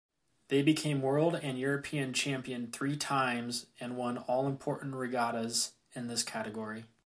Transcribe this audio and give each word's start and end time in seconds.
They 0.47 0.63
became 0.63 1.03
world 1.03 1.35
and 1.35 1.59
European 1.59 2.11
champion 2.13 2.71
three 2.71 2.97
times 2.97 3.67
and 3.79 3.95
won 3.97 4.17
all 4.17 4.47
important 4.47 4.95
regattas 4.95 5.73
in 5.93 6.07
this 6.07 6.23
category. 6.23 6.85